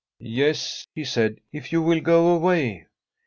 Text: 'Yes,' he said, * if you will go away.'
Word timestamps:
'Yes,' 0.39 0.87
he 0.95 1.05
said, 1.05 1.41
* 1.45 1.53
if 1.53 1.71
you 1.71 1.79
will 1.83 2.01
go 2.01 2.29
away.' 2.33 2.87